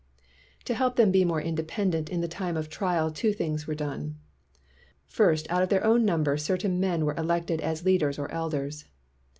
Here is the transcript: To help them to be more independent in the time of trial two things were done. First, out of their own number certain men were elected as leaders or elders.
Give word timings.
To 0.65 0.73
help 0.73 0.95
them 0.95 1.09
to 1.09 1.11
be 1.11 1.23
more 1.25 1.39
independent 1.43 2.09
in 2.09 2.21
the 2.21 2.27
time 2.27 2.57
of 2.57 2.69
trial 2.69 3.11
two 3.11 3.33
things 3.33 3.67
were 3.67 3.75
done. 3.75 4.17
First, 5.05 5.45
out 5.51 5.61
of 5.61 5.69
their 5.69 5.83
own 5.85 6.05
number 6.05 6.37
certain 6.37 6.79
men 6.79 7.05
were 7.05 7.13
elected 7.15 7.61
as 7.61 7.85
leaders 7.85 8.17
or 8.17 8.27
elders. 8.31 8.85